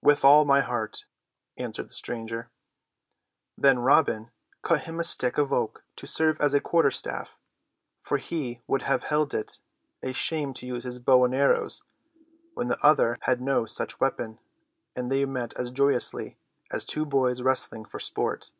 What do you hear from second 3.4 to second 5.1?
Then Robin cut him a